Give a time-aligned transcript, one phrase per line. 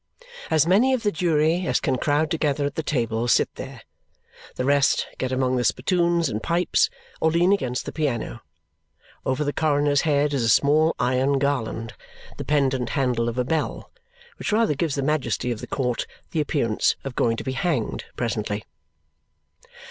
[0.49, 3.83] As many of the jury as can crowd together at the table sit there.
[4.55, 6.89] The rest get among the spittoons and pipes
[7.19, 8.41] or lean against the piano.
[9.27, 11.93] Over the coroner's head is a small iron garland,
[12.37, 13.91] the pendant handle of a bell,
[14.39, 18.05] which rather gives the majesty of the court the appearance of going to be hanged
[18.15, 18.65] presently.